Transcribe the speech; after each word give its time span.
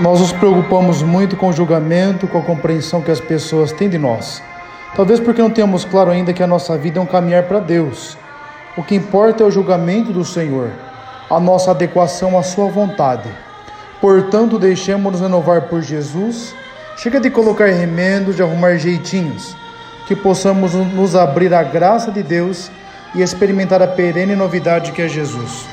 Nós 0.00 0.20
nos 0.20 0.30
preocupamos 0.30 1.02
muito 1.02 1.36
com 1.36 1.48
o 1.48 1.52
julgamento, 1.52 2.28
com 2.28 2.38
a 2.38 2.42
compreensão 2.42 3.02
que 3.02 3.10
as 3.10 3.20
pessoas 3.20 3.72
têm 3.72 3.88
de 3.88 3.98
nós. 3.98 4.40
Talvez 4.94 5.18
porque 5.18 5.42
não 5.42 5.50
temos 5.50 5.84
claro 5.84 6.12
ainda 6.12 6.32
que 6.32 6.40
a 6.40 6.46
nossa 6.46 6.78
vida 6.78 7.00
é 7.00 7.02
um 7.02 7.06
caminhar 7.06 7.42
para 7.42 7.58
Deus. 7.58 8.16
O 8.76 8.82
que 8.84 8.94
importa 8.94 9.42
é 9.42 9.46
o 9.46 9.50
julgamento 9.50 10.12
do 10.12 10.24
Senhor, 10.24 10.70
a 11.28 11.40
nossa 11.40 11.72
adequação 11.72 12.38
à 12.38 12.44
Sua 12.44 12.70
vontade. 12.70 13.28
Portanto, 14.00 14.56
deixemos-nos 14.56 15.20
renovar 15.20 15.62
por 15.62 15.82
Jesus. 15.82 16.54
Chega 16.96 17.18
de 17.18 17.28
colocar 17.28 17.66
remendos, 17.66 18.36
de 18.36 18.42
arrumar 18.42 18.76
jeitinhos. 18.76 19.56
Que 20.06 20.14
possamos 20.14 20.74
nos 20.74 21.16
abrir 21.16 21.52
à 21.52 21.64
graça 21.64 22.12
de 22.12 22.22
Deus 22.22 22.70
e 23.16 23.20
experimentar 23.20 23.82
a 23.82 23.88
perene 23.88 24.36
novidade 24.36 24.92
que 24.92 25.02
é 25.02 25.08
Jesus. 25.08 25.66